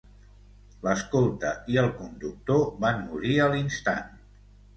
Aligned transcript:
L'escolta 0.87 1.51
i 1.73 1.77
el 1.81 1.89
conductor 1.99 2.65
van 2.87 3.05
morir 3.11 3.37
a 3.45 3.51
l'instant. 3.53 4.11